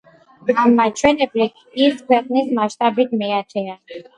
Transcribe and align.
ამ 0.61 0.71
მაჩვენებლით 0.79 1.61
ის 1.89 2.01
ქვეყნის 2.09 2.51
მასშტაბით 2.61 3.17
მეათეა. 3.23 3.79